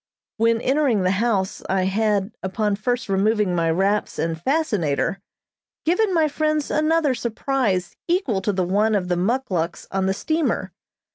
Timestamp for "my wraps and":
3.55-4.41